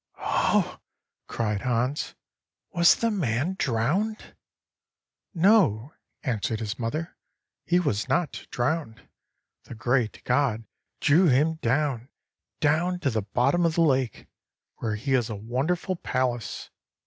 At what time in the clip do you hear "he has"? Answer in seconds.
14.95-15.29